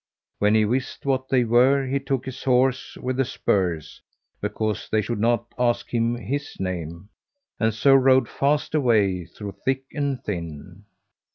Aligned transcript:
When 0.39 0.55
he 0.55 0.65
wist 0.65 1.05
what 1.05 1.29
they 1.29 1.43
were 1.43 1.85
he 1.85 1.99
took 1.99 2.25
his 2.25 2.41
horse 2.43 2.97
with 2.99 3.17
the 3.17 3.23
spurs, 3.23 4.01
because 4.41 4.89
they 4.89 4.99
should 4.99 5.19
not 5.19 5.53
ask 5.59 5.93
him 5.93 6.15
his 6.15 6.59
name, 6.59 7.09
and 7.59 7.71
so 7.71 7.93
rode 7.93 8.27
fast 8.27 8.73
away 8.73 9.25
through 9.25 9.51
thick 9.63 9.83
and 9.93 10.19
thin. 10.19 10.85